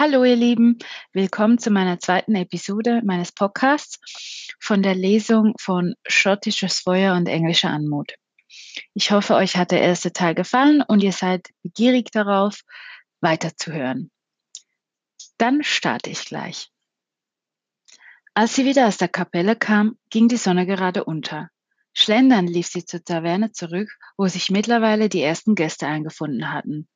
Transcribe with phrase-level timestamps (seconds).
[0.00, 0.78] Hallo ihr Lieben,
[1.12, 3.98] willkommen zu meiner zweiten Episode meines Podcasts
[4.60, 8.14] von der Lesung von Schottisches Feuer und englischer Anmut.
[8.94, 12.60] Ich hoffe, euch hat der erste Teil gefallen und ihr seid begierig darauf,
[13.20, 14.12] weiterzuhören.
[15.36, 16.70] Dann starte ich gleich.
[18.34, 21.50] Als sie wieder aus der Kapelle kam, ging die Sonne gerade unter.
[21.92, 26.86] Schlendern lief sie zur Taverne zurück, wo sich mittlerweile die ersten Gäste eingefunden hatten.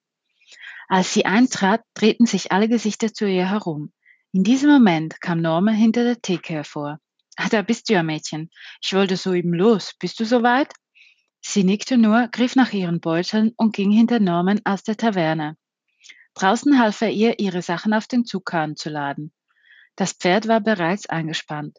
[0.89, 3.93] Als sie eintrat, drehten sich alle Gesichter zu ihr herum.
[4.33, 6.99] In diesem Moment kam Norma hinter der Theke hervor.
[7.37, 8.51] Ah, da bist du ja, Mädchen.
[8.83, 9.95] Ich wollte soeben los.
[9.99, 10.73] Bist du soweit?
[11.41, 15.57] Sie nickte nur, griff nach ihren Beuteln und ging hinter Norman aus der Taverne.
[16.35, 19.33] Draußen half er ihr, ihre Sachen auf den Zugkahn zu laden.
[19.97, 21.79] Das Pferd war bereits eingespannt.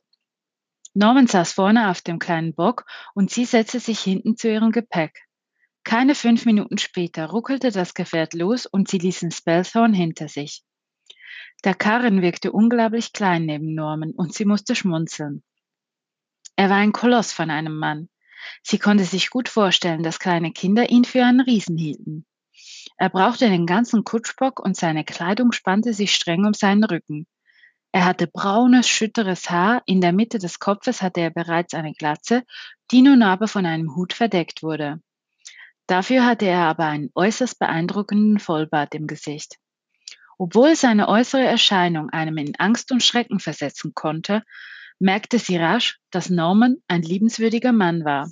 [0.93, 5.22] Norman saß vorne auf dem kleinen Bock und sie setzte sich hinten zu ihrem Gepäck.
[5.83, 10.63] Keine fünf Minuten später ruckelte das Gefährt los und sie ließen Spellthorne hinter sich.
[11.63, 15.43] Der Karren wirkte unglaublich klein neben Norman und sie musste schmunzeln.
[16.55, 18.09] Er war ein Koloss von einem Mann.
[18.61, 22.25] Sie konnte sich gut vorstellen, dass kleine Kinder ihn für einen Riesen hielten.
[22.97, 27.27] Er brauchte den ganzen Kutschbock und seine Kleidung spannte sich streng um seinen Rücken.
[27.91, 32.43] Er hatte braunes, schütteres Haar, in der Mitte des Kopfes hatte er bereits eine Glatze,
[32.91, 35.01] die nun aber von einem Hut verdeckt wurde.
[35.87, 39.57] Dafür hatte er aber einen äußerst beeindruckenden Vollbart im Gesicht.
[40.37, 44.43] Obwohl seine äußere Erscheinung einem in Angst und Schrecken versetzen konnte,
[44.99, 48.31] merkte sie rasch, dass Norman ein liebenswürdiger Mann war.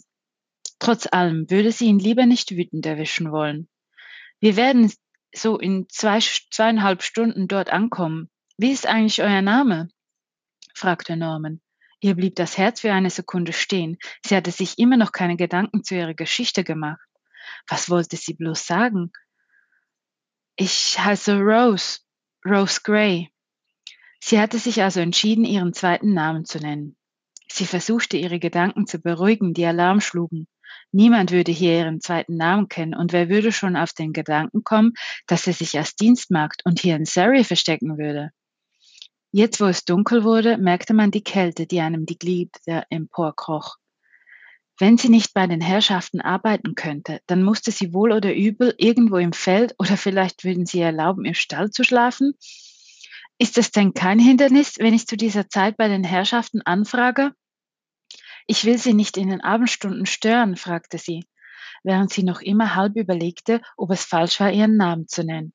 [0.79, 3.67] Trotz allem würde sie ihn lieber nicht wütend erwischen wollen.
[4.39, 4.91] Wir werden
[5.33, 8.29] so in zwei, zweieinhalb Stunden dort ankommen.
[8.57, 9.89] Wie ist eigentlich euer Name?
[10.73, 11.61] fragte Norman.
[11.99, 13.97] Ihr blieb das Herz für eine Sekunde stehen.
[14.25, 17.10] Sie hatte sich immer noch keine Gedanken zu ihrer Geschichte gemacht.
[17.67, 19.11] Was wollte sie bloß sagen?
[20.55, 21.99] Ich heiße Rose,
[22.45, 23.29] Rose Gray.
[24.19, 26.95] Sie hatte sich also entschieden, ihren zweiten Namen zu nennen.
[27.51, 30.47] Sie versuchte ihre Gedanken zu beruhigen, die Alarm schlugen.
[30.91, 34.93] Niemand würde hier ihren zweiten Namen kennen und wer würde schon auf den Gedanken kommen,
[35.25, 38.31] dass sie sich als Dienstmagd und hier in Surrey verstecken würde.
[39.31, 43.77] Jetzt, wo es dunkel wurde, merkte man die Kälte, die einem die Glieder emporkroch.
[44.81, 49.17] Wenn sie nicht bei den Herrschaften arbeiten könnte, dann musste sie wohl oder übel irgendwo
[49.17, 52.33] im Feld oder vielleicht würden sie erlauben, im Stall zu schlafen.
[53.37, 57.31] Ist es denn kein Hindernis, wenn ich zu dieser Zeit bei den Herrschaften anfrage?
[58.47, 61.25] Ich will Sie nicht in den Abendstunden stören, fragte sie,
[61.83, 65.53] während sie noch immer halb überlegte, ob es falsch war, ihren Namen zu nennen.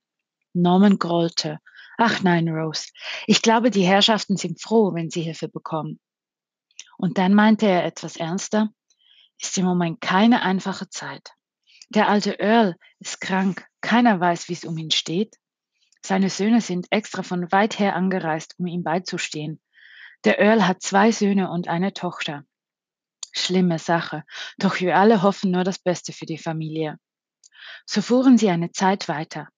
[0.53, 1.59] Norman grollte.
[1.99, 2.91] Ach nein, Rose.
[3.27, 5.99] Ich glaube, die Herrschaften sind froh, wenn sie Hilfe bekommen.
[6.97, 8.71] Und dann meinte er etwas ernster,
[9.41, 11.33] ist im Moment keine einfache Zeit.
[11.89, 15.37] Der alte Earl ist krank, keiner weiß, wie es um ihn steht.
[16.05, 19.61] Seine Söhne sind extra von weit her angereist, um ihm beizustehen.
[20.25, 22.45] Der Earl hat zwei Söhne und eine Tochter.
[23.33, 24.25] Schlimme Sache,
[24.59, 26.99] doch wir alle hoffen nur das Beste für die Familie.
[27.85, 29.49] So fuhren sie eine Zeit weiter.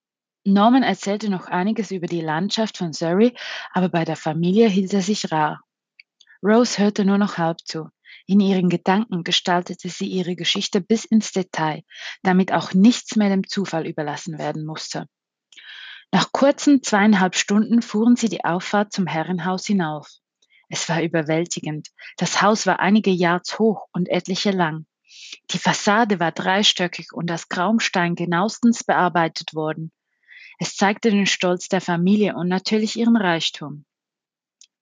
[0.45, 3.37] Norman erzählte noch einiges über die Landschaft von Surrey,
[3.73, 5.63] aber bei der Familie hielt er sich rar.
[6.43, 7.89] Rose hörte nur noch halb zu.
[8.31, 11.83] In ihren Gedanken gestaltete sie ihre Geschichte bis ins Detail,
[12.23, 15.07] damit auch nichts mehr dem Zufall überlassen werden musste.
[16.13, 20.11] Nach kurzen zweieinhalb Stunden fuhren sie die Auffahrt zum Herrenhaus hinauf.
[20.69, 21.89] Es war überwältigend.
[22.19, 24.85] Das Haus war einige Yards hoch und etliche lang.
[25.51, 29.91] Die Fassade war dreistöckig und aus Graumstein genauestens bearbeitet worden.
[30.59, 33.87] Es zeigte den Stolz der Familie und natürlich ihren Reichtum.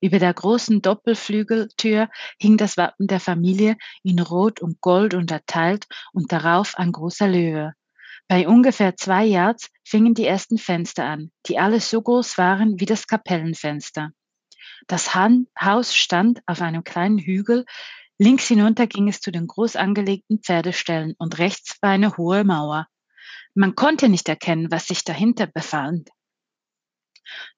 [0.01, 2.09] Über der großen Doppelflügeltür
[2.39, 7.73] hing das Wappen der Familie in Rot und Gold unterteilt und darauf ein großer Löwe.
[8.29, 12.87] Bei ungefähr zwei Yards fingen die ersten Fenster an, die alle so groß waren wie
[12.87, 14.11] das Kapellenfenster.
[14.87, 17.65] Das Haus stand auf einem kleinen Hügel,
[18.19, 22.87] links hinunter ging es zu den groß angelegten Pferdeställen und rechts war eine hohe Mauer.
[23.55, 26.11] Man konnte nicht erkennen, was sich dahinter befand.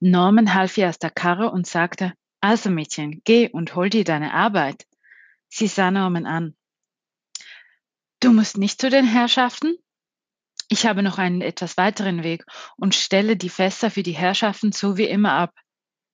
[0.01, 4.35] Norman half ihr aus der Karre und sagte, also Mädchen, geh und hol dir deine
[4.35, 4.87] Arbeit.
[5.49, 6.57] Sie sah Norman an.
[8.21, 9.77] Du musst nicht zu den Herrschaften?
[10.69, 12.45] Ich habe noch einen etwas weiteren Weg
[12.77, 15.55] und stelle die Fässer für die Herrschaften so wie immer ab,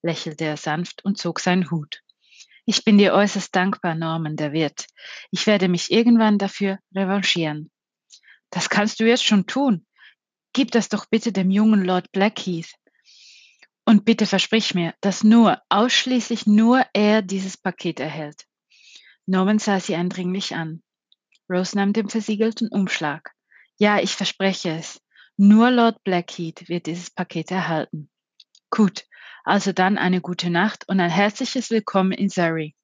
[0.03, 2.03] lächelte er sanft und zog seinen Hut.
[2.67, 4.87] Ich bin dir äußerst dankbar, Norman, der Wirt.
[5.31, 7.71] Ich werde mich irgendwann dafür revanchieren.
[8.51, 9.87] Das kannst du jetzt schon tun.
[10.53, 12.73] Gib das doch bitte dem jungen Lord Blackheath.
[13.87, 18.47] Und bitte versprich mir, dass nur, ausschließlich nur er dieses Paket erhält.
[19.27, 20.83] Norman sah sie eindringlich an.
[21.51, 23.33] Rose nahm den versiegelten Umschlag.
[23.77, 25.01] Ja, ich verspreche es.
[25.37, 28.09] Nur Lord Blackheath wird dieses Paket erhalten.
[28.71, 29.05] Gut,
[29.45, 32.75] Also dann eine gute Nacht und ein herzliches Willkommen in Surrey.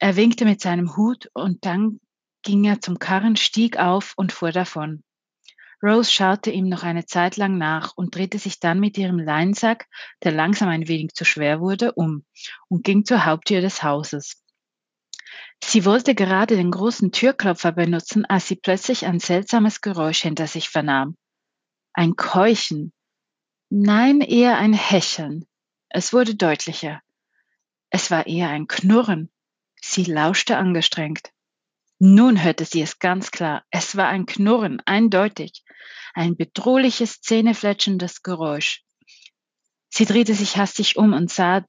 [0.00, 2.00] Er winkte mit seinem Hut und dann
[2.42, 5.04] ging er zum Karren, stieg auf und fuhr davon.
[5.82, 9.88] Rose schaute ihm noch eine Zeit lang nach und drehte sich dann mit ihrem Leinsack,
[10.22, 12.24] der langsam ein wenig zu schwer wurde, um
[12.68, 14.42] und ging zur Haupttür des Hauses.
[15.62, 20.68] Sie wollte gerade den großen Türklopfer benutzen, als sie plötzlich ein seltsames Geräusch hinter sich
[20.68, 21.16] vernahm.
[21.92, 22.92] Ein Keuchen.
[23.68, 25.46] Nein, eher ein Hecheln.
[25.88, 27.02] Es wurde deutlicher.
[27.90, 29.30] Es war eher ein Knurren.
[29.80, 31.32] Sie lauschte angestrengt.
[31.98, 33.64] Nun hörte sie es ganz klar.
[33.70, 35.64] Es war ein Knurren, eindeutig.
[36.14, 38.82] Ein bedrohliches, zähnefletschendes Geräusch.
[39.88, 41.64] Sie drehte sich hastig um und sah,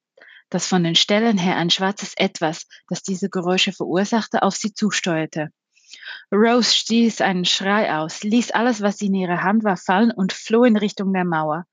[0.50, 5.50] dass von den Stellen her ein schwarzes Etwas, das diese Geräusche verursachte, auf sie zusteuerte.
[6.32, 10.64] Rose stieß einen Schrei aus, ließ alles, was in ihrer Hand war, fallen und floh
[10.64, 11.66] in Richtung der Mauer.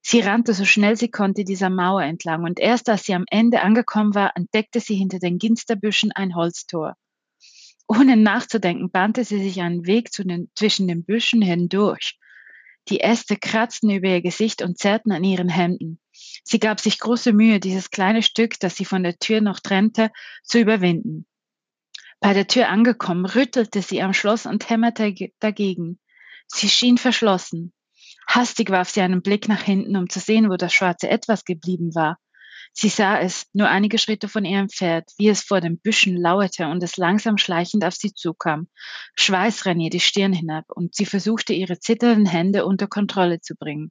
[0.00, 3.60] Sie rannte so schnell sie konnte dieser Mauer entlang, und erst als sie am Ende
[3.60, 6.94] angekommen war, entdeckte sie hinter den Ginsterbüschen ein Holztor.
[7.88, 12.18] Ohne nachzudenken, bahnte sie sich einen Weg den, zwischen den Büschen hindurch.
[12.88, 15.98] Die Äste kratzten über ihr Gesicht und zerrten an ihren Händen.
[16.44, 20.10] Sie gab sich große Mühe, dieses kleine Stück, das sie von der Tür noch trennte,
[20.42, 21.26] zu überwinden.
[22.20, 25.98] Bei der Tür angekommen, rüttelte sie am Schloss und hämmerte dagegen.
[26.46, 27.72] Sie schien verschlossen.
[28.26, 31.94] Hastig warf sie einen Blick nach hinten, um zu sehen, wo das schwarze Etwas geblieben
[31.94, 32.18] war.
[32.72, 36.68] Sie sah es, nur einige Schritte von ihrem Pferd, wie es vor den Büschen lauerte
[36.68, 38.68] und es langsam schleichend auf sie zukam.
[39.14, 43.54] Schweiß rann ihr die Stirn hinab und sie versuchte, ihre zitternden Hände unter Kontrolle zu
[43.54, 43.90] bringen.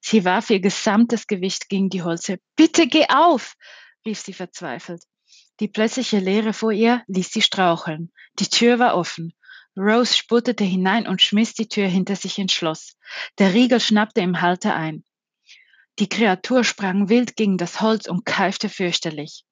[0.00, 2.38] Sie warf ihr gesamtes Gewicht gegen die Holze.
[2.56, 3.54] Bitte geh auf!
[4.04, 5.02] rief sie verzweifelt.
[5.60, 8.12] Die plötzliche Leere vor ihr ließ sie straucheln.
[8.38, 9.32] Die Tür war offen.
[9.76, 12.96] Rose spurtete hinein und schmiss die Tür hinter sich ins Schloss.
[13.38, 15.04] Der Riegel schnappte im Halter ein.
[15.98, 19.44] Die Kreatur sprang wild gegen das Holz und keifte fürchterlich.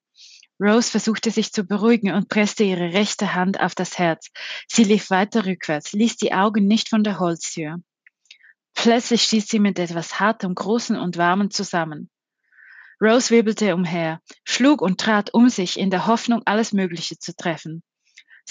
[0.61, 4.31] Rose versuchte sich zu beruhigen und presste ihre rechte Hand auf das Herz.
[4.69, 7.79] Sie lief weiter rückwärts, ließ die Augen nicht von der Holztür.
[8.75, 12.11] Plötzlich stieß sie mit etwas Hartem, Großen und Warmen zusammen.
[13.01, 17.83] Rose wirbelte umher, schlug und trat um sich in der Hoffnung, alles Mögliche zu treffen.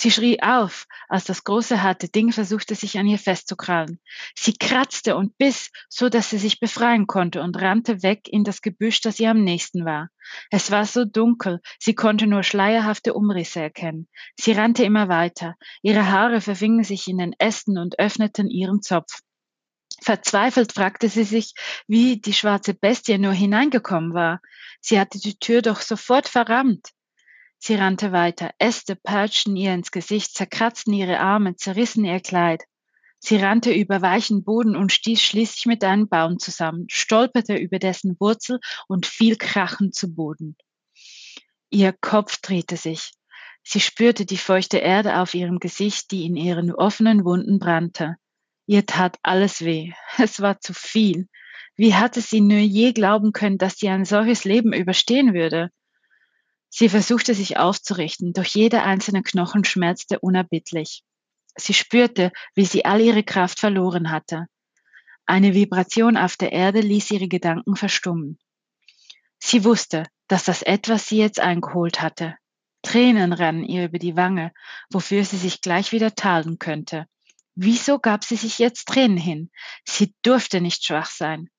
[0.01, 3.99] Sie schrie auf, als das große harte Ding versuchte, sich an ihr festzukrallen.
[4.33, 8.61] Sie kratzte und biss, so dass sie sich befreien konnte und rannte weg in das
[8.61, 10.09] Gebüsch, das ihr am nächsten war.
[10.51, 14.07] Es war so dunkel, sie konnte nur schleierhafte Umrisse erkennen.
[14.39, 15.57] Sie rannte immer weiter.
[15.81, 19.19] Ihre Haare verfingen sich in den Ästen und öffneten ihren Zopf.
[20.01, 21.55] Verzweifelt fragte sie sich,
[21.87, 24.39] wie die schwarze Bestie nur hineingekommen war.
[24.79, 26.87] Sie hatte die Tür doch sofort verrammt.
[27.59, 28.51] Sie rannte weiter.
[28.57, 32.63] Äste peitschten ihr ins Gesicht, zerkratzten ihre Arme, zerrissen ihr Kleid.
[33.19, 38.15] Sie rannte über weichen Boden und stieß schließlich mit einem Baum zusammen, stolperte über dessen
[38.19, 40.55] Wurzel und fiel krachend zu Boden.
[41.69, 43.11] Ihr Kopf drehte sich.
[43.61, 48.15] Sie spürte die feuchte Erde auf ihrem Gesicht, die in ihren offenen Wunden brannte.
[48.67, 49.91] Ihr tat alles weh.
[50.17, 51.27] Es war zu viel.
[51.75, 55.71] Wie hatte sie nur je glauben können, dass sie ein solches Leben überstehen würde?
[56.69, 61.03] Sie versuchte sich aufzurichten, doch jeder einzelne Knochen schmerzte unerbittlich.
[61.55, 64.45] Sie spürte, wie sie all ihre Kraft verloren hatte.
[65.25, 68.39] Eine Vibration auf der Erde ließ ihre Gedanken verstummen.
[69.39, 72.35] Sie wusste, dass das etwas sie jetzt eingeholt hatte.
[72.81, 74.53] Tränen rannen ihr über die Wange,
[74.89, 77.07] wofür sie sich gleich wieder tadern könnte.
[77.55, 79.51] Wieso gab sie sich jetzt Tränen hin?
[79.85, 81.49] Sie durfte nicht schwach sein.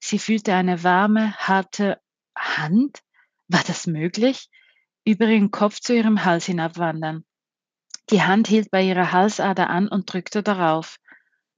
[0.00, 2.00] Sie fühlte eine warme, harte
[2.36, 3.02] Hand,
[3.48, 4.48] war das möglich?
[5.04, 7.24] Über ihren Kopf zu ihrem Hals hinabwandern.
[8.10, 10.98] Die Hand hielt bei ihrer Halsader an und drückte darauf.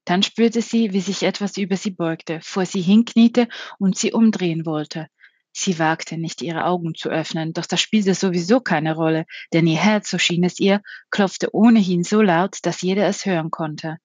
[0.05, 4.67] Dann spürte sie, wie sich etwas über sie beugte, vor sie hinkniete und sie umdrehen
[4.67, 5.09] wollte.
[5.53, 9.79] Sie wagte nicht, ihre Augen zu öffnen, doch das spielte sowieso keine Rolle, denn ihr
[9.79, 10.81] Herz, so schien es ihr,
[11.11, 13.99] klopfte ohnehin so laut, dass jeder es hören konnte.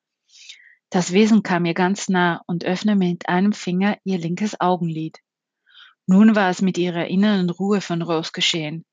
[0.90, 5.20] Das Wesen kam ihr ganz nah und öffnete mit einem Finger ihr linkes Augenlid.
[6.08, 8.86] Nun war es mit ihrer inneren Ruhe von Rose geschehen.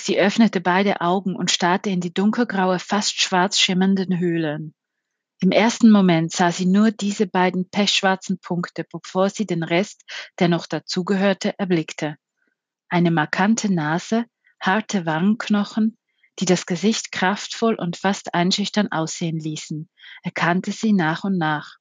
[0.00, 4.74] Sie öffnete beide Augen und starrte in die dunkelgraue, fast schwarz schimmernden Höhlen.
[5.42, 10.04] Im ersten Moment sah sie nur diese beiden pechschwarzen Punkte, bevor sie den Rest,
[10.38, 12.16] der noch dazugehörte, erblickte.
[12.88, 14.24] Eine markante Nase,
[14.60, 15.98] harte Wangenknochen,
[16.38, 19.90] die das Gesicht kraftvoll und fast einschüchtern aussehen ließen,
[20.22, 21.76] erkannte sie nach und nach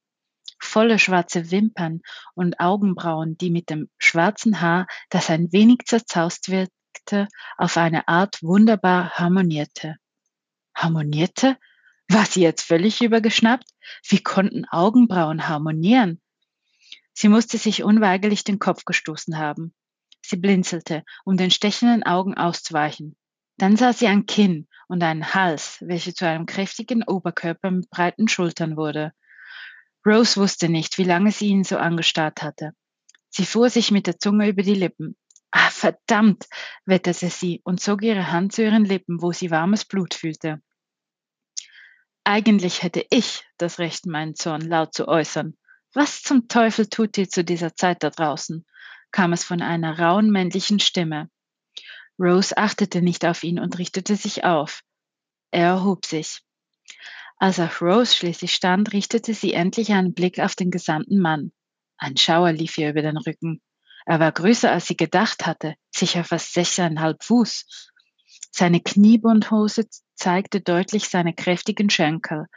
[0.62, 2.02] volle schwarze Wimpern
[2.36, 8.42] und Augenbrauen, die mit dem schwarzen Haar, das ein wenig zerzaust wirkte, auf eine Art
[8.42, 9.98] wunderbar harmonierte.
[10.76, 11.58] Harmonierte?
[12.10, 13.70] War sie jetzt völlig übergeschnappt?
[14.08, 16.20] Wie konnten Augenbrauen harmonieren?
[17.14, 19.74] Sie musste sich unweigerlich den Kopf gestoßen haben.
[20.22, 23.16] Sie blinzelte, um den stechenden Augen auszuweichen.
[23.58, 28.28] Dann sah sie ein Kinn und einen Hals, welcher zu einem kräftigen Oberkörper mit breiten
[28.28, 29.12] Schultern wurde.
[30.06, 32.72] Rose wusste nicht, wie lange sie ihn so angestarrt hatte.
[33.30, 35.16] Sie fuhr sich mit der Zunge über die Lippen.
[35.52, 36.46] Ah, verdammt,
[36.86, 40.62] wetterte sie und zog ihre Hand zu ihren Lippen, wo sie warmes Blut fühlte.
[42.24, 45.58] Eigentlich hätte ich das Recht, meinen Zorn laut zu äußern.
[45.94, 48.66] Was zum Teufel tut ihr zu dieser Zeit da draußen?
[49.12, 51.32] kam es von einer rauen männlichen Stimme.
[52.20, 54.82] Rose achtete nicht auf ihn und richtete sich auf.
[55.52, 56.42] Er erhob sich.
[57.38, 61.52] Als auch Rose schließlich stand, richtete sie endlich einen Blick auf den gesamten Mann.
[62.00, 63.62] Ein Schauer lief ihr über den Rücken.
[64.06, 67.92] Er war größer, als sie gedacht hatte, sicher fast sechseinhalb Fuß.
[68.52, 72.48] Seine Kniebundhose zeigte deutlich seine kräftigen Schenkel.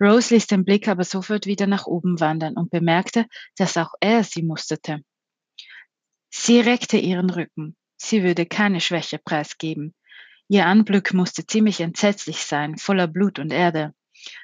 [0.00, 3.26] Rose ließ den Blick aber sofort wieder nach oben wandern und bemerkte,
[3.56, 5.02] dass auch er sie musterte.
[6.30, 7.76] Sie reckte ihren Rücken.
[7.96, 9.94] Sie würde keine Schwäche preisgeben.
[10.48, 13.92] Ihr Anblick musste ziemlich entsetzlich sein, voller Blut und Erde.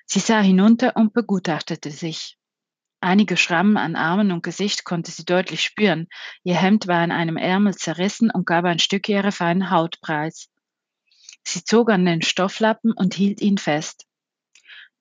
[0.04, 2.36] Sie sah hinunter und begutachtete sich.
[3.04, 6.08] Einige Schrammen an Armen und Gesicht konnte sie deutlich spüren.
[6.42, 10.48] Ihr Hemd war an einem Ärmel zerrissen und gab ein Stück ihrer feinen Haut preis.
[11.46, 14.06] Sie zog an den Stofflappen und hielt ihn fest.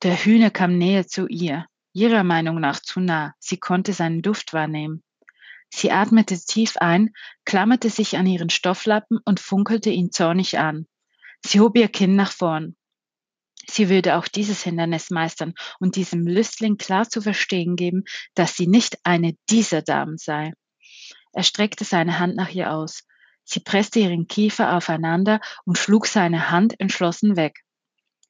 [0.02, 3.36] Der Hühner kam näher zu ihr, ihrer Meinung nach zu nah.
[3.40, 5.02] Sie konnte seinen Duft wahrnehmen.
[5.70, 7.14] Sie atmete tief ein,
[7.46, 10.88] klammerte sich an ihren Stofflappen und funkelte ihn zornig an.
[11.46, 12.76] Sie hob ihr Kinn nach vorn.
[13.70, 18.04] Sie würde auch dieses Hindernis meistern und diesem Lüstling klar zu verstehen geben,
[18.36, 20.54] dass sie nicht eine dieser Damen sei.
[21.32, 23.08] Er streckte seine Hand nach ihr aus.
[23.44, 27.62] Sie presste ihren Kiefer aufeinander und schlug seine Hand entschlossen weg.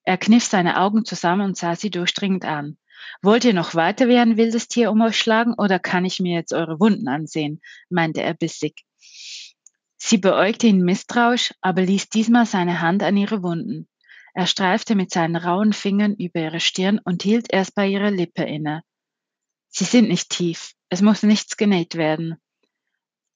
[0.04, 2.78] Er kniff seine Augen zusammen und sah sie durchdringend an.
[3.22, 6.36] Wollt ihr noch weiter wie ein wildes Tier um euch schlagen oder kann ich mir
[6.36, 7.62] jetzt eure Wunden ansehen?
[7.90, 8.86] meinte er bissig.
[9.98, 13.88] Sie beäugte ihn misstrauisch, aber ließ diesmal seine Hand an ihre Wunden.
[14.34, 18.44] Er streifte mit seinen rauen Fingern über ihre Stirn und hielt erst bei ihrer Lippe
[18.44, 18.84] inne.
[19.70, 20.74] Sie sind nicht tief.
[20.90, 22.38] Es muss nichts genäht werden.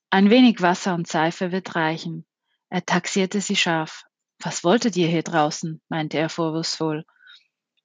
[0.09, 2.25] Ein wenig Wasser und Seife wird reichen.
[2.69, 4.03] Er taxierte sie scharf.
[4.39, 5.81] Was wolltet ihr hier draußen?
[5.89, 7.05] meinte er vorwurfsvoll.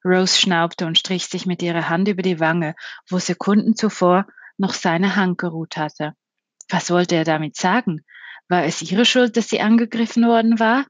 [0.04, 2.74] Rose schnaubte und strich sich mit ihrer Hand über die Wange,
[3.08, 4.26] wo Sekunden zuvor
[4.56, 6.14] noch seine Hand geruht hatte.
[6.68, 8.04] Was wollte er damit sagen?
[8.48, 10.86] War es ihre Schuld, dass sie angegriffen worden war?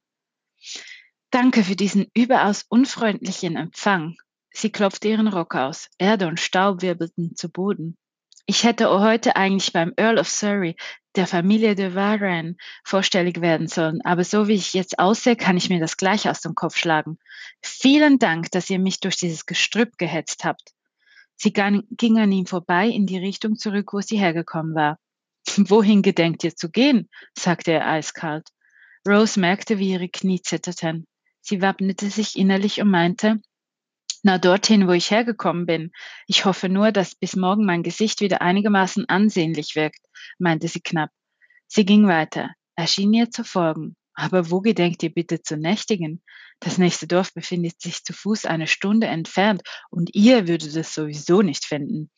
[1.32, 4.16] Danke für diesen überaus unfreundlichen Empfang.
[4.50, 5.88] Sie klopfte ihren Rock aus.
[5.96, 7.96] Erde und Staub wirbelten zu Boden.
[8.44, 10.76] Ich hätte heute eigentlich beim Earl of Surrey,
[11.16, 15.70] der Familie de Varenne, vorstellig werden sollen, aber so wie ich jetzt aussehe, kann ich
[15.70, 17.18] mir das gleich aus dem Kopf schlagen.
[17.62, 20.74] Vielen Dank, dass ihr mich durch dieses Gestrüpp gehetzt habt.
[21.36, 24.98] Sie ging an ihm vorbei in die Richtung zurück, wo sie hergekommen war.
[25.56, 27.08] Wohin gedenkt ihr zu gehen?
[27.38, 28.50] sagte er eiskalt.
[29.08, 31.06] Rose merkte, wie ihre Knie zitterten.
[31.42, 33.40] Sie wappnete sich innerlich und meinte,
[34.22, 35.90] na dorthin, wo ich hergekommen bin.
[36.28, 40.00] Ich hoffe nur, dass bis morgen mein Gesicht wieder einigermaßen ansehnlich wirkt,
[40.38, 41.10] meinte sie knapp.
[41.66, 42.50] Sie ging weiter.
[42.76, 43.96] Er schien ihr zu folgen.
[44.14, 46.22] Aber wo gedenkt ihr bitte zu nächtigen?
[46.60, 51.42] Das nächste Dorf befindet sich zu Fuß eine Stunde entfernt und ihr würdet es sowieso
[51.42, 52.10] nicht finden.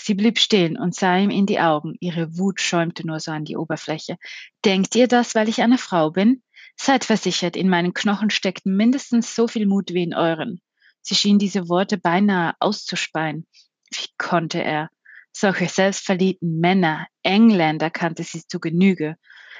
[0.00, 1.96] Sie blieb stehen und sah ihm in die Augen.
[2.00, 4.16] Ihre Wut schäumte nur so an die Oberfläche.
[4.64, 6.42] Denkt ihr das, weil ich eine Frau bin?
[6.82, 10.62] Seid versichert, in meinen Knochen steckt mindestens so viel Mut wie in euren.
[11.02, 13.46] Sie schien diese Worte beinahe auszuspeien.
[13.90, 14.88] Wie konnte er?
[15.30, 19.16] Solche selbstverliebten Männer, Engländer kannte sie zu Genüge.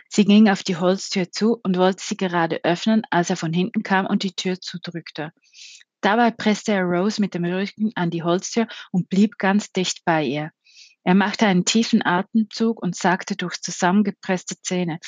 [0.09, 3.83] Sie ging auf die Holztür zu und wollte sie gerade öffnen, als er von hinten
[3.83, 5.35] kam und die Tür zudrückte.
[6.01, 10.25] Dabei presste er Rose mit dem Rücken an die Holztür und blieb ganz dicht bei
[10.25, 10.53] ihr.
[11.05, 14.99] Er machte einen tiefen Atemzug und sagte durch zusammengepresste Zähne,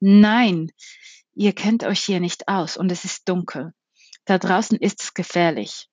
[0.00, 0.70] Nein,
[1.34, 3.72] ihr kennt euch hier nicht aus und es ist dunkel.
[4.24, 5.88] Da draußen ist es gefährlich.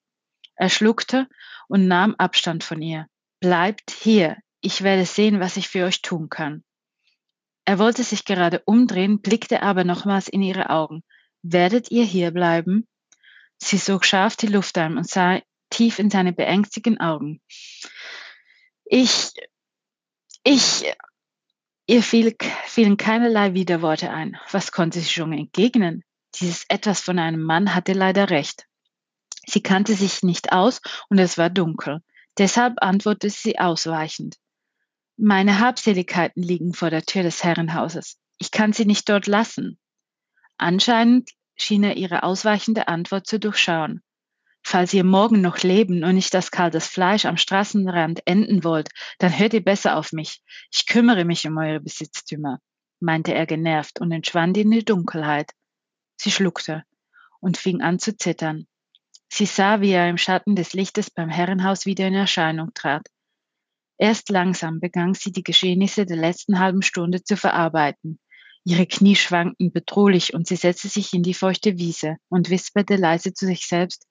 [0.56, 1.28] Er schluckte
[1.68, 3.08] und nahm Abstand von ihr.
[3.40, 6.64] Bleibt hier, ich werde sehen, was ich für euch tun kann.
[7.66, 11.04] Er wollte sich gerade umdrehen, blickte aber nochmals in ihre Augen.
[11.42, 12.88] Werdet ihr hier bleiben?
[13.58, 17.42] Sie sog scharf die Luft ein und sah tief in seine beängstigten Augen.
[18.86, 19.32] Ich,
[20.44, 20.92] ich,
[21.90, 24.38] ihr fiel, fielen keinerlei Widerworte ein.
[24.52, 26.04] Was konnte sie schon entgegnen?
[26.36, 28.68] Dieses etwas von einem Mann hatte leider recht.
[29.48, 32.04] Sie kannte sich nicht aus und es war dunkel.
[32.38, 34.36] Deshalb antwortete sie ausweichend.
[35.18, 38.20] Meine Habseligkeiten liegen vor der Tür des Herrenhauses.
[38.38, 39.80] Ich kann sie nicht dort lassen.
[40.60, 44.04] Anscheinend schien er ihre ausweichende Antwort zu durchschauen.
[44.64, 49.38] Falls ihr morgen noch leben und nicht das kaltes Fleisch am Straßenrand enden wollt, dann
[49.38, 50.42] hört ihr besser auf mich.
[50.72, 52.60] Ich kümmere mich um eure Besitztümer.
[53.00, 55.52] meinte er genervt und entschwand in die Dunkelheit.
[56.18, 56.84] Sie schluckte
[57.40, 58.68] und fing an zu zittern.
[59.32, 63.08] Sie sah, wie er im Schatten des Lichtes beim Herrenhaus wieder in Erscheinung trat.
[63.98, 68.20] Erst langsam begann sie die Geschehnisse der letzten halben Stunde zu verarbeiten.
[68.64, 73.34] Ihre Knie schwankten bedrohlich und sie setzte sich in die feuchte Wiese und wisperte leise
[73.34, 74.06] zu sich selbst,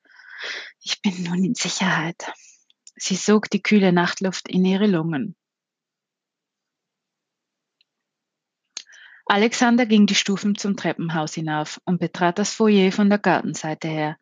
[0.81, 2.33] ich bin nun in Sicherheit.
[2.97, 5.37] Sie sog die kühle Nachtluft in ihre Lungen.
[9.27, 14.17] Alexander ging die Stufen zum Treppenhaus hinauf und betrat das Foyer von der Gartenseite her.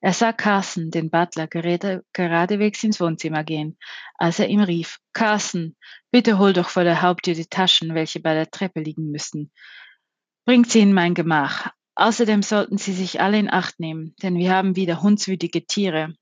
[0.00, 3.78] Er sah Carson, den Butler, gerade, geradewegs ins Wohnzimmer gehen,
[4.16, 5.76] als er ihm rief, Carson,
[6.10, 9.52] bitte hol doch vor der Haupttür die Taschen, welche bei der Treppe liegen müssen.
[10.46, 11.70] Bringt sie in mein Gemach.
[11.94, 16.14] Außerdem sollten Sie sich alle in Acht nehmen, denn wir haben wieder hundswütige Tiere.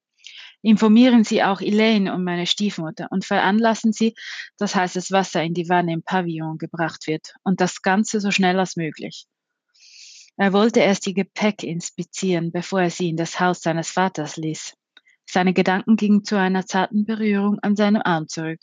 [0.62, 4.14] Informieren Sie auch Elaine und meine Stiefmutter und veranlassen Sie,
[4.56, 8.58] dass heißes Wasser in die Wanne im Pavillon gebracht wird und das Ganze so schnell
[8.58, 9.26] als möglich.
[10.36, 14.74] Er wollte erst ihr Gepäck inspizieren, bevor er sie in das Haus seines Vaters ließ.
[15.26, 18.60] Seine Gedanken gingen zu einer zarten Berührung an seinem Arm zurück.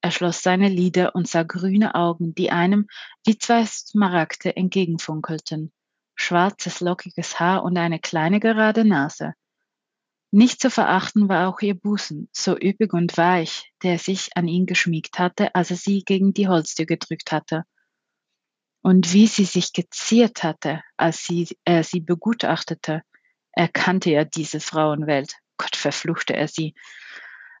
[0.00, 2.88] Er schloss seine Lider und sah grüne Augen, die einem
[3.24, 5.70] wie zwei Smaragde entgegenfunkelten,
[6.14, 9.34] schwarzes, lockiges Haar und eine kleine gerade Nase.
[10.30, 14.66] Nicht zu verachten war auch ihr Busen, so üppig und weich, der sich an ihn
[14.66, 17.64] geschmiegt hatte, als er sie gegen die Holztür gedrückt hatte
[18.82, 23.02] und wie sie sich geziert hatte, als sie, er sie begutachtete.
[23.52, 25.34] Er kannte ja diese Frauenwelt.
[25.56, 26.74] Gott verfluchte er sie.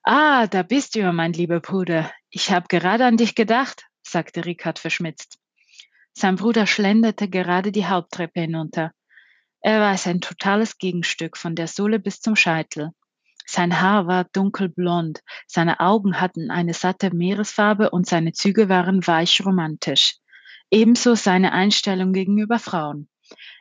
[0.02, 2.12] Ah, da bist du, mein lieber Bruder.
[2.30, 5.38] Ich habe gerade an dich gedacht, sagte Rickard verschmitzt.
[6.14, 8.92] Sein Bruder schlenderte gerade die Haupttreppe hinunter.
[9.60, 12.90] Er war ein totales Gegenstück von der Sohle bis zum Scheitel.
[13.46, 19.44] Sein Haar war dunkelblond, seine Augen hatten eine satte Meeresfarbe und seine Züge waren weich
[19.44, 20.16] romantisch.
[20.70, 23.08] Ebenso seine Einstellung gegenüber Frauen.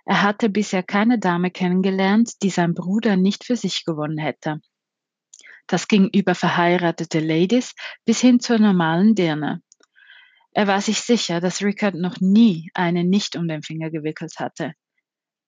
[0.06, 4.62] Er hatte bisher keine Dame kennengelernt, die sein Bruder nicht für sich gewonnen hätte.
[5.68, 9.62] Das ging über verheiratete Ladies bis hin zur normalen Dirne.
[10.54, 14.74] Er war sich sicher, dass Rickard noch nie eine nicht um den Finger gewickelt hatte.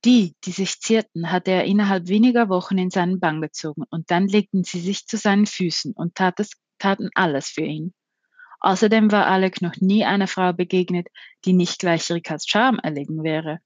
[0.06, 4.28] Die, die sich zierten, hatte er innerhalb weniger Wochen in seinen Bann gezogen und dann
[4.28, 7.94] legten sie sich zu seinen Füßen und tat es, taten alles für ihn.
[8.60, 11.08] Außerdem war Alec noch nie einer Frau begegnet,
[11.44, 13.60] die nicht gleich Rickards Charme erlegen wäre.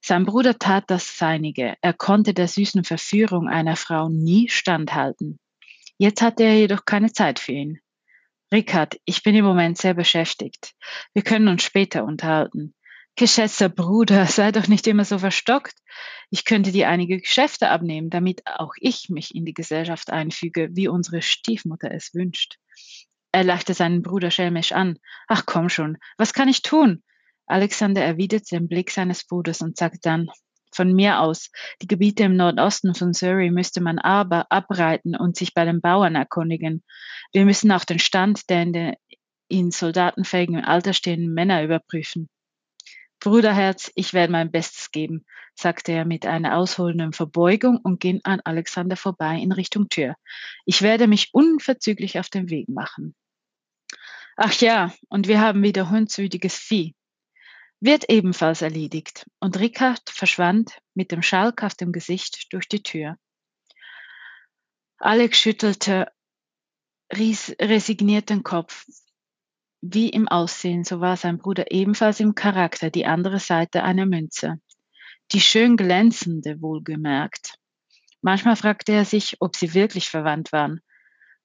[0.00, 1.74] Sein Bruder tat das Seinige.
[1.80, 5.40] Er konnte der süßen Verführung einer Frau nie standhalten.
[5.98, 7.80] Jetzt hatte er jedoch keine Zeit für ihn.
[8.54, 10.74] Rickard, ich bin im Moment sehr beschäftigt.
[11.12, 12.72] Wir können uns später unterhalten.
[13.16, 15.74] Geschätzter Bruder, sei doch nicht immer so verstockt.
[16.30, 20.86] Ich könnte dir einige Geschäfte abnehmen, damit auch ich mich in die Gesellschaft einfüge, wie
[20.86, 22.58] unsere Stiefmutter es wünscht.
[23.32, 25.00] Er lachte seinen Bruder schelmisch an.
[25.26, 27.02] Ach komm schon, was kann ich tun?
[27.46, 30.30] Alexander erwiderte den Blick seines Bruders und sagte dann,
[30.74, 35.54] von mir aus, die Gebiete im Nordosten von Surrey müsste man aber abreiten und sich
[35.54, 36.82] bei den Bauern erkundigen.
[37.32, 38.98] Wir müssen auch den Stand der in, der
[39.48, 42.28] in soldatenfähigen Alter stehenden Männer überprüfen.
[43.20, 48.40] Bruderherz, ich werde mein Bestes geben, sagte er mit einer ausholenden Verbeugung und ging an
[48.44, 50.16] Alexander vorbei in Richtung Tür.
[50.66, 53.14] Ich werde mich unverzüglich auf den Weg machen.
[54.36, 56.94] Ach ja, und wir haben wieder hundswütiges Vieh.
[57.84, 63.18] Wird ebenfalls erledigt, und Rickard verschwand mit dem Schalk auf dem Gesicht durch die Tür.
[64.96, 66.10] Alex schüttelte
[67.12, 68.86] resigniert den Kopf.
[69.82, 74.54] Wie im Aussehen, so war sein Bruder ebenfalls im Charakter die andere Seite einer Münze.
[75.32, 77.58] Die schön glänzende, wohlgemerkt.
[78.22, 80.80] Manchmal fragte er sich, ob sie wirklich verwandt waren.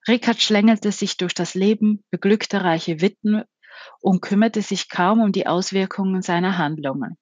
[0.08, 3.44] Rickard schlängelte sich durch das Leben, beglückte reiche Witwen
[4.00, 7.16] und kümmerte sich kaum um die Auswirkungen seiner Handlungen.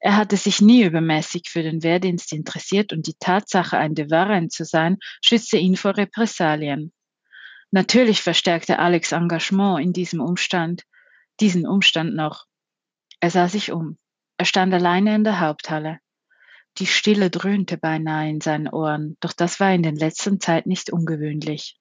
[0.00, 4.64] Er hatte sich nie übermäßig für den Wehrdienst interessiert und die Tatsache, ein Devarin zu
[4.64, 6.92] sein, schützte ihn vor Repressalien.
[7.70, 10.82] Natürlich verstärkte Alex Engagement in diesem Umstand,
[11.40, 12.44] diesen Umstand noch.
[13.20, 13.96] Er sah sich um.
[14.36, 16.00] Er stand alleine in der Haupthalle.
[16.78, 20.92] Die Stille dröhnte beinahe in seinen Ohren, doch das war in den letzten Zeit nicht
[20.92, 21.78] ungewöhnlich.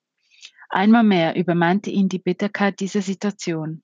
[0.74, 3.84] Einmal mehr übermannte ihn die Bitterkeit dieser Situation.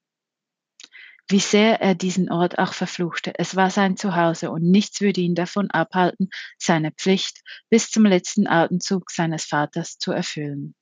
[1.27, 5.35] Wie sehr er diesen Ort auch verfluchte, es war sein Zuhause und nichts würde ihn
[5.35, 10.73] davon abhalten, seine Pflicht bis zum letzten Atemzug seines Vaters zu erfüllen.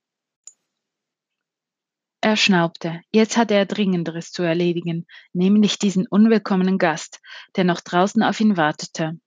[2.22, 3.02] Er schnaubte.
[3.12, 7.20] Jetzt hatte er Dringenderes zu erledigen, nämlich diesen unwillkommenen Gast,
[7.54, 9.20] der noch draußen auf ihn wartete.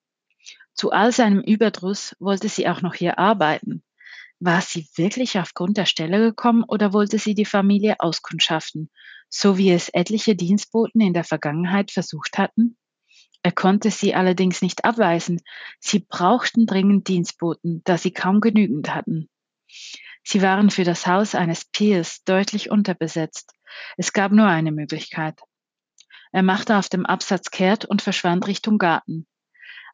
[0.74, 3.84] Zu all seinem Überdruss wollte sie auch noch hier arbeiten.
[4.44, 8.90] War sie wirklich aufgrund der Stelle gekommen oder wollte sie die Familie auskundschaften,
[9.30, 12.76] so wie es etliche Dienstboten in der Vergangenheit versucht hatten?
[13.44, 15.42] Er konnte sie allerdings nicht abweisen.
[15.80, 19.30] Sie brauchten dringend Dienstboten, da sie kaum genügend hatten.
[20.24, 23.54] Sie waren für das Haus eines Peers deutlich unterbesetzt.
[23.96, 25.40] Es gab nur eine Möglichkeit.
[26.32, 29.28] Er machte auf dem Absatz kehrt und verschwand Richtung Garten.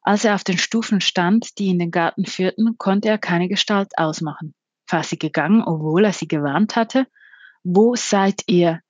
[0.08, 3.90] Als er auf den Stufen stand, die in den Garten führten, konnte er keine Gestalt
[3.98, 4.54] ausmachen.
[4.86, 7.06] War sie gegangen, obwohl er sie gewarnt hatte?
[7.62, 8.80] Wo seid ihr?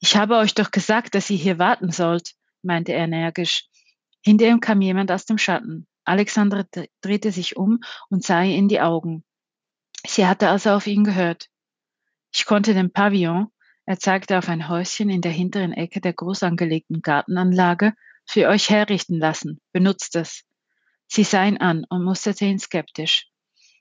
[0.00, 3.68] Ich habe euch doch gesagt, dass ihr hier warten sollt, meinte er energisch.
[4.20, 5.86] Hinter ihm kam jemand aus dem Schatten.
[6.04, 6.64] Alexandra
[7.02, 7.78] drehte sich um
[8.10, 9.22] und sah ihr in die Augen.
[10.08, 11.46] Sie hatte also auf ihn gehört.
[12.34, 13.46] Ich konnte den Pavillon,
[13.86, 17.92] er zeigte auf ein Häuschen in der hinteren Ecke der groß angelegten Gartenanlage,
[18.26, 19.60] für euch herrichten lassen.
[19.72, 20.47] Benutzt es.
[21.08, 23.26] Sie sah ihn an und musterte ihn skeptisch.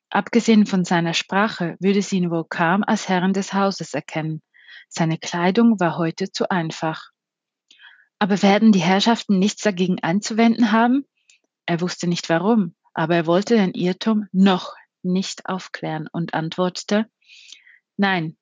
[0.10, 4.42] Abgesehen von seiner Sprache würde sie ihn wohl kaum als Herrn des Hauses erkennen.
[4.90, 7.12] Seine Kleidung war heute zu einfach.
[8.18, 11.06] Aber werden die Herrschaften nichts dagegen einzuwenden haben?
[11.66, 17.10] Er wusste nicht warum, aber er wollte den Irrtum noch nicht aufklären und antwortete,
[17.98, 18.38] Nein,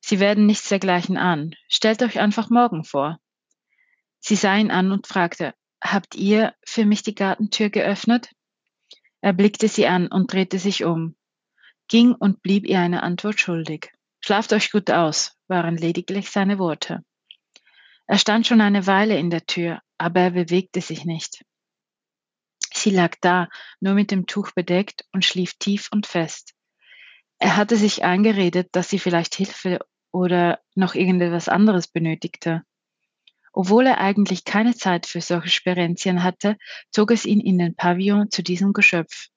[0.00, 1.56] Sie werden nichts dergleichen an.
[1.68, 3.18] Stellt euch einfach morgen vor.
[4.20, 8.30] Sie sah ihn an und fragte, Habt ihr für mich die Gartentür geöffnet?
[9.20, 11.16] Er blickte sie an und drehte sich um,
[11.88, 13.92] ging und blieb ihr eine Antwort schuldig.
[14.20, 17.04] Schlaft euch gut aus, waren lediglich seine Worte.
[18.06, 21.44] Er stand schon eine Weile in der Tür, aber er bewegte sich nicht.
[22.72, 23.48] Sie lag da,
[23.80, 26.54] nur mit dem Tuch bedeckt und schlief tief und fest.
[27.38, 29.80] Er hatte sich eingeredet, dass sie vielleicht Hilfe
[30.12, 32.62] oder noch irgendetwas anderes benötigte.
[33.58, 36.58] Obwohl er eigentlich keine Zeit für solche Sperenzien hatte,
[36.92, 39.28] zog es ihn in den Pavillon zu diesem Geschöpf.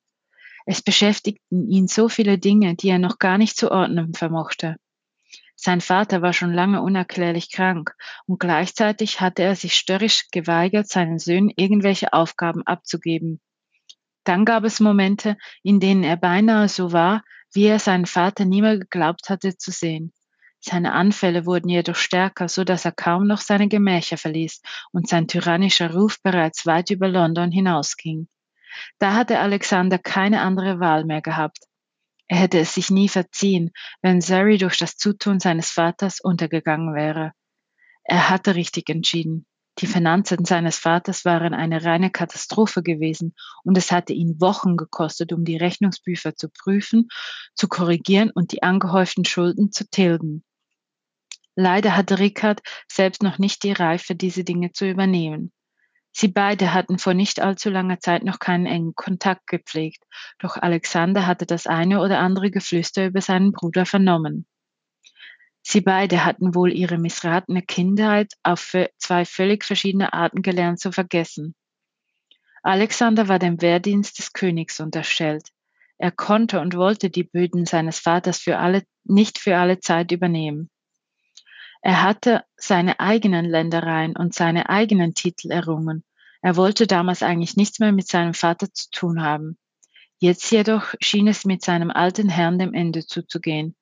[0.66, 4.76] Es beschäftigten ihn so viele Dinge, die er noch gar nicht zu ordnen vermochte.
[5.56, 11.18] Sein Vater war schon lange unerklärlich krank und gleichzeitig hatte er sich störrisch geweigert, seinen
[11.18, 13.40] Söhnen irgendwelche Aufgaben abzugeben.
[14.26, 18.82] Dann gab es Momente, in denen er beinahe so war, wie er seinen Vater niemals
[18.82, 20.12] geglaubt hatte zu sehen.
[20.62, 25.28] Seine Anfälle wurden jedoch stärker, so dass er kaum noch seine Gemächer verließ und sein
[25.28, 28.28] tyrannischer Ruf bereits weit über London hinausging.
[29.00, 31.60] Da hatte Alexander keine andere Wahl mehr gehabt.
[32.28, 37.34] Er hätte es sich nie verziehen, wenn Surrey durch das Zutun seines Vaters untergegangen wäre.
[38.04, 39.46] Er hatte richtig entschieden.
[39.80, 45.32] Die Finanzen seines Vaters waren eine reine Katastrophe gewesen und es hatte ihn Wochen gekostet,
[45.32, 47.08] um die Rechnungsbücher zu prüfen,
[47.56, 50.44] zu korrigieren und die angehäuften Schulden zu tilgen.
[51.62, 55.52] Leider hatte Rickard selbst noch nicht die Reife, diese Dinge zu übernehmen.
[56.14, 60.02] Sie beide hatten vor nicht allzu langer Zeit noch keinen engen Kontakt gepflegt,
[60.38, 64.48] doch Alexander hatte das eine oder andere Geflüster über seinen Bruder vernommen.
[65.62, 71.56] Sie beide hatten wohl ihre missratene Kindheit auf zwei völlig verschiedene Arten gelernt zu vergessen.
[72.64, 75.50] Alexander war dem Wehrdienst des Königs unterstellt.
[75.98, 80.70] Er konnte und wollte die Böden seines Vaters für alle, nicht für alle Zeit übernehmen.
[81.82, 86.04] Er hatte seine eigenen Ländereien und seine eigenen Titel errungen.
[86.42, 89.58] Er wollte damals eigentlich nichts mehr mit seinem Vater zu tun haben.
[90.20, 93.76] Jetzt jedoch schien es mit seinem alten Herrn dem Ende zuzugehen.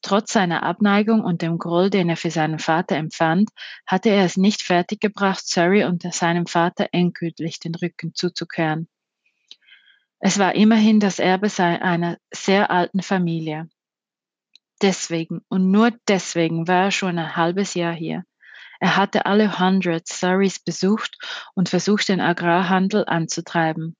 [0.00, 3.50] Trotz seiner Abneigung und dem Groll, den er für seinen Vater empfand,
[3.86, 8.88] hatte er es nicht fertiggebracht, Surrey und seinem Vater endgültig den Rücken zuzukehren.
[10.18, 13.68] Es war immerhin das Erbe einer sehr alten Familie.
[14.82, 18.24] Deswegen und nur deswegen war er schon ein halbes Jahr hier.
[18.80, 21.16] Er hatte alle Hundreds Surreys besucht
[21.54, 23.96] und versucht, den Agrarhandel anzutreiben.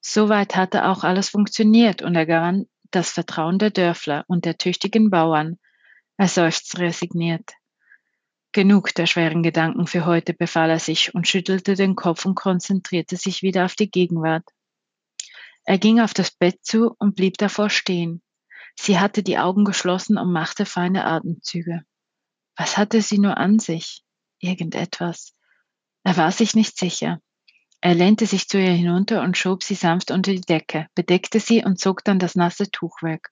[0.00, 5.10] Soweit hatte auch alles funktioniert und er gewann das Vertrauen der Dörfler und der tüchtigen
[5.10, 5.58] Bauern.
[6.16, 7.52] Er seufzte resigniert.
[8.52, 13.16] Genug der schweren Gedanken für heute, befahl er sich und schüttelte den Kopf und konzentrierte
[13.16, 14.48] sich wieder auf die Gegenwart.
[15.64, 18.22] Er ging auf das Bett zu und blieb davor stehen.
[18.78, 21.82] Sie hatte die Augen geschlossen und machte feine Atemzüge.
[22.56, 24.04] Was hatte sie nur an sich?
[24.38, 25.34] Irgendetwas.
[26.04, 27.20] Er war sich nicht sicher.
[27.80, 31.64] Er lehnte sich zu ihr hinunter und schob sie sanft unter die Decke, bedeckte sie
[31.64, 33.28] und zog dann das nasse Tuch weg.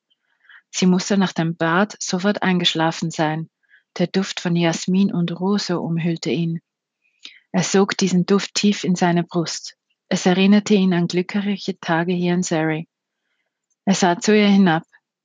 [0.70, 3.48] Sie musste nach dem Bad sofort eingeschlafen sein.
[3.96, 6.60] Der Duft von Jasmin und Rose umhüllte ihn.
[7.52, 9.76] Er sog diesen Duft tief in seine Brust.
[10.08, 12.88] Es erinnerte ihn an glückliche Tage hier in Surrey.
[13.84, 14.82] Er sah zu ihr hinab,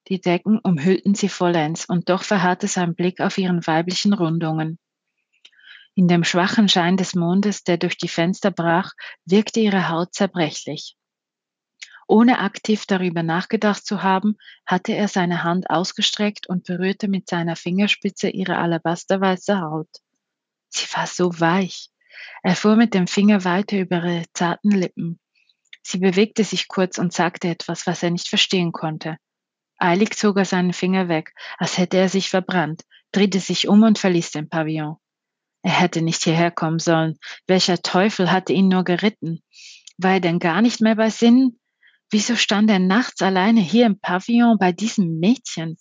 [0.10, 4.80] die Decken umhüllten sie vollends, und doch verharrte sein Blick auf ihren weiblichen Rundungen.
[5.96, 8.94] In dem schwachen Schein des Mondes, der durch die Fenster brach,
[9.26, 10.96] wirkte ihre Haut zerbrechlich.
[12.08, 17.56] Ohne aktiv darüber nachgedacht zu haben, hatte er seine Hand ausgestreckt und berührte mit seiner
[17.56, 19.90] Fingerspitze ihre alabasterweiße Haut.
[20.70, 21.90] Sie war so weich.
[22.42, 25.20] Er fuhr mit dem Finger weiter über ihre zarten Lippen.
[25.84, 29.18] Sie bewegte sich kurz und sagte etwas, was er nicht verstehen konnte.
[29.80, 33.98] Eilig zog er seinen Finger weg, als hätte er sich verbrannt, drehte sich um und
[33.98, 34.98] verließ den Pavillon.
[35.62, 37.18] Er hätte nicht hierher kommen sollen.
[37.48, 39.42] Welcher Teufel hatte ihn nur geritten?
[39.98, 41.60] War er denn gar nicht mehr bei Sinnen?
[42.12, 45.78] Wieso stand er nachts alleine hier im Pavillon bei diesem Mädchen?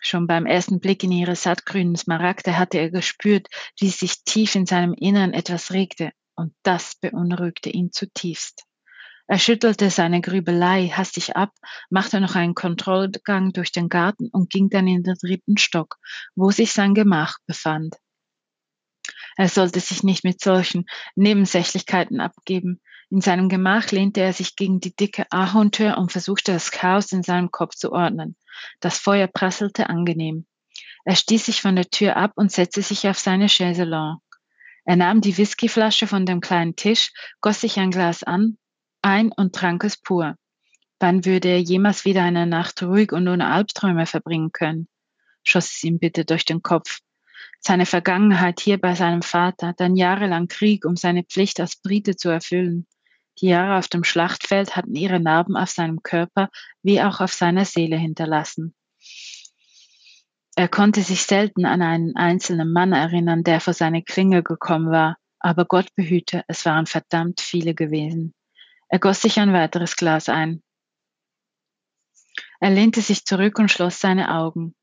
[0.00, 3.46] Schon beim ersten Blick in ihre sattgrünen Smaragde hatte er gespürt,
[3.78, 8.64] wie sich tief in seinem Innern etwas regte, und das beunruhigte ihn zutiefst.
[9.32, 11.54] Er schüttelte seine Grübelei hastig ab,
[11.88, 15.96] machte noch einen Kontrollgang durch den Garten und ging dann in den dritten Stock,
[16.34, 17.96] wo sich sein Gemach befand.
[19.38, 22.82] Er sollte sich nicht mit solchen Nebensächlichkeiten abgeben.
[23.08, 27.22] In seinem Gemach lehnte er sich gegen die dicke Ahorntür und versuchte das Chaos in
[27.22, 28.36] seinem Kopf zu ordnen.
[28.80, 30.44] Das Feuer prasselte angenehm.
[31.06, 34.20] Er stieß sich von der Tür ab und setzte sich auf seine Chaiselongue.
[34.84, 38.58] Er nahm die Whiskyflasche von dem kleinen Tisch, goss sich ein Glas an,
[39.02, 40.36] ein und trank es pur.
[40.98, 44.88] Wann würde er jemals wieder eine Nacht ruhig und ohne Albträume verbringen können?
[45.44, 47.00] schoss es ihm bitte durch den Kopf
[47.64, 52.28] seine Vergangenheit hier bei seinem Vater, dann jahrelang Krieg, um seine Pflicht als Brite zu
[52.28, 52.86] erfüllen.
[53.40, 56.50] Die Jahre auf dem Schlachtfeld hatten ihre Narben auf seinem Körper
[56.82, 58.74] wie auch auf seiner Seele hinterlassen.
[60.54, 65.16] Er konnte sich selten an einen einzelnen Mann erinnern, der vor seine Klinge gekommen war,
[65.38, 68.34] aber Gott behüte, es waren verdammt viele gewesen.
[68.92, 70.62] Er goss sich ein weiteres Glas ein.
[72.60, 74.74] Er lehnte sich zurück und schloss seine Augen.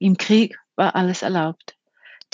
[0.00, 1.76] Im Krieg war alles erlaubt.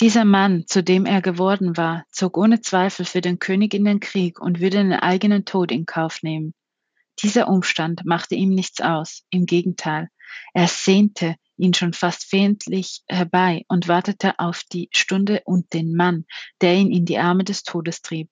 [0.01, 4.01] Dieser Mann, zu dem er geworden war, zog ohne Zweifel für den König in den
[4.01, 6.55] Krieg und würde den eigenen Tod in Kauf nehmen.
[7.22, 10.09] Dieser Umstand machte ihm nichts aus, im Gegenteil,
[10.55, 16.24] er sehnte ihn schon fast flehentlich herbei und wartete auf die Stunde und den Mann,
[16.62, 18.31] der ihn in die Arme des Todes trieb.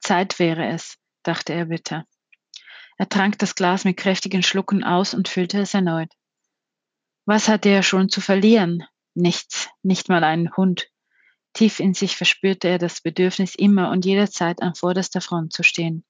[0.00, 2.06] Zeit wäre es, dachte er bitter.
[2.98, 6.12] Er trank das Glas mit kräftigen Schlucken aus und füllte es erneut.
[7.24, 8.84] Was hatte er schon zu verlieren?
[9.14, 10.90] Nichts, nicht mal einen Hund.
[11.52, 16.04] Tief in sich verspürte er das Bedürfnis, immer und jederzeit an vorderster Front zu stehen.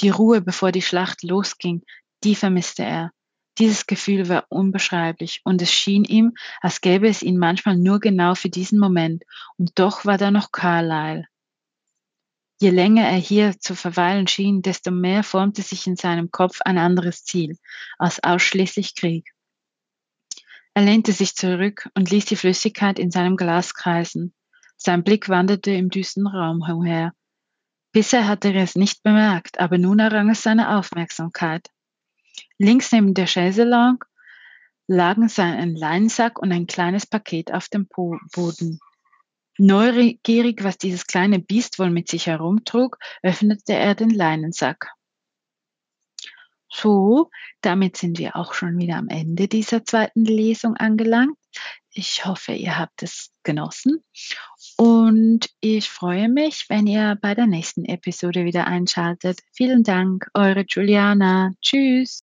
[0.00, 1.82] Die Ruhe, bevor die Schlacht losging,
[2.24, 3.12] die vermisste er.
[3.58, 8.34] Dieses Gefühl war unbeschreiblich und es schien ihm, als gäbe es ihn manchmal nur genau
[8.34, 9.22] für diesen Moment
[9.56, 11.26] und doch war da noch Carlyle.
[12.58, 16.78] Je länger er hier zu verweilen schien, desto mehr formte sich in seinem Kopf ein
[16.78, 17.58] anderes Ziel
[17.98, 19.34] als ausschließlich Krieg.
[20.72, 24.34] Er lehnte sich zurück und ließ die Flüssigkeit in seinem Glas kreisen.
[24.76, 27.12] Sein Blick wanderte im düsteren Raum umher.
[27.92, 31.70] Bisher hatte er es nicht bemerkt, aber nun errang es seine Aufmerksamkeit.
[32.58, 34.06] Links neben der Chaiselongue
[34.86, 38.80] lagen sein Leinsack und ein kleines Paket auf dem Boden.
[39.58, 44.90] Neugierig, was dieses kleine Biest wohl mit sich herumtrug, öffnete er den Leinensack.
[46.68, 47.30] So,
[47.62, 51.36] damit sind wir auch schon wieder am Ende dieser zweiten Lesung angelangt.
[51.90, 54.04] Ich hoffe, ihr habt es genossen
[54.76, 59.40] und ich freue mich, wenn ihr bei der nächsten Episode wieder einschaltet.
[59.52, 61.52] Vielen Dank, eure Juliana.
[61.62, 62.22] Tschüss.